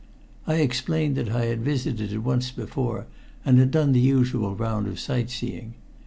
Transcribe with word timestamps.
I 0.47 0.55
explained 0.55 1.15
that 1.17 1.29
I 1.29 1.45
had 1.45 1.61
visited 1.61 2.11
it 2.11 2.17
once 2.23 2.49
before, 2.49 3.05
and 3.45 3.59
had 3.59 3.69
done 3.69 3.91
the 3.91 3.99
usual 3.99 4.55
round 4.55 4.87
of 4.87 4.99
sight 4.99 5.29
seeing. 5.29 5.75